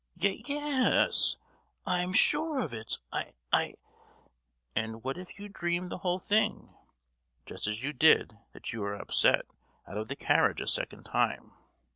"Ye—yes, 0.17 1.37
I'm 1.85 2.11
sure 2.11 2.59
of 2.59 2.73
it; 2.73 2.97
I—I——." 3.11 3.75
"And 4.75 5.03
what 5.03 5.15
if 5.15 5.37
you 5.37 5.47
dreamed 5.47 5.91
the 5.91 5.99
whole 5.99 6.17
thing, 6.17 6.75
just 7.45 7.67
as 7.67 7.83
you 7.83 7.93
did 7.93 8.35
that 8.53 8.73
you 8.73 8.81
were 8.81 8.95
upset 8.95 9.45
out 9.85 9.97
of 9.99 10.07
the 10.07 10.15
carriage 10.15 10.59
a 10.59 10.65
second 10.67 11.03
time?" 11.03 11.51